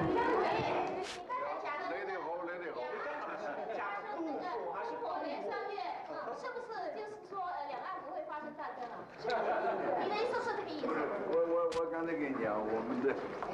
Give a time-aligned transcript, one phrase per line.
[0.00, 0.08] 来
[2.04, 2.80] 得好，来得好。
[3.76, 3.84] 讲
[4.16, 5.76] 杜甫还是火连三月，
[6.40, 8.92] 是不是就是说呃两岸不会发生战争了？
[9.20, 9.36] 是不是？
[10.02, 10.86] 你的意思是这个意思？
[11.28, 13.12] 我我我刚才跟你讲，我们的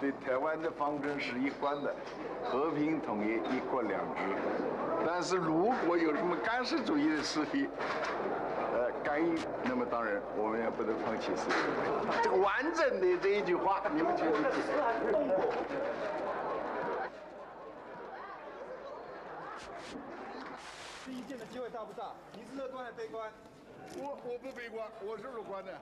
[0.00, 1.92] 对台湾的方针是一贯的，
[2.44, 4.22] 和平统一，一国两制。
[5.04, 7.68] 但是如果有什么干涉主义的势力，
[9.04, 11.58] 干预，那么当然我们也不能放弃思想。
[12.22, 14.32] 这个完整的这一句话，你们觉得。
[15.12, 15.38] 动过？
[21.06, 22.12] 第一件的机会大不大？
[22.34, 23.30] 你是乐观还是悲观？
[23.96, 25.72] 我我不悲观，我是乐观的。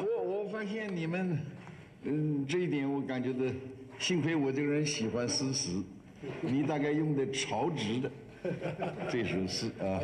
[0.00, 1.38] 我我发现你们，
[2.04, 3.44] 嗯，这一点我感觉到，
[3.98, 5.82] 幸亏我这个人喜欢诗词，
[6.40, 8.10] 你大概用的曹植的
[9.10, 10.00] 这首诗啊，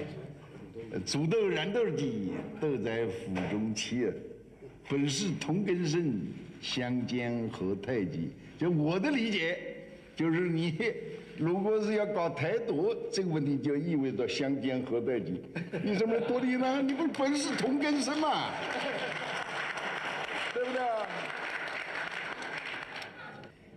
[1.04, 2.30] 煮豆燃豆萁，
[2.60, 4.06] 豆在釜中泣，
[4.88, 6.20] 本是同根生，
[6.60, 8.30] 相煎何太急。
[8.58, 9.58] 就我的理解，
[10.14, 10.78] 就是你
[11.38, 15.40] 如果是要搞台独这个问题，就意味着相煎何太急。
[15.82, 16.80] 你怎么独立呢？
[16.82, 18.50] 你不是本是同根生嘛？
[20.56, 20.80] 对不对？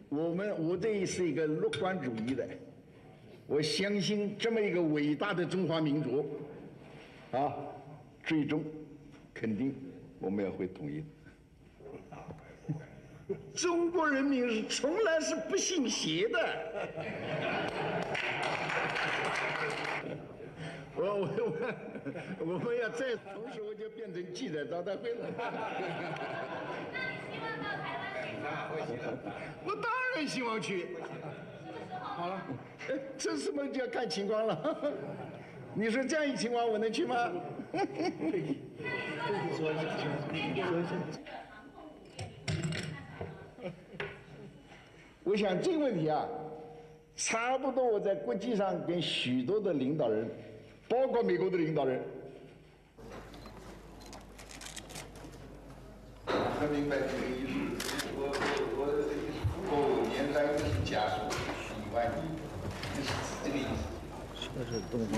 [0.07, 2.47] 我们我这是一个乐观主义的，
[3.47, 6.39] 我相信这么一个伟大的中华民族，
[7.33, 7.53] 啊，
[8.23, 8.63] 最终
[9.33, 9.75] 肯定
[10.19, 11.03] 我们也会统一。
[13.53, 16.39] 中国人民是从来是不信邪的。
[21.19, 21.51] 我我
[22.39, 25.27] 我我们要再同时我就变成记者招待会了。
[29.65, 30.95] 我当然希望去。
[32.01, 32.41] 好了，
[32.89, 34.93] 哎，这什么就要看情况了。
[35.75, 37.31] 你说这样一情况我能去吗？
[45.23, 46.25] 我想这个问题啊，
[47.15, 50.27] 差不多我在国际上跟许多的领导人，
[50.89, 52.01] 包括美国的领导人，
[56.71, 57.53] 明白这个意思。
[58.17, 58.33] 我我
[58.75, 58.81] 我
[59.69, 59.73] 我
[60.09, 61.15] 年代是家属
[61.77, 62.19] 一万亿，
[63.05, 63.07] 是
[63.45, 63.69] 这个意思。
[64.57, 65.13] 这是东方。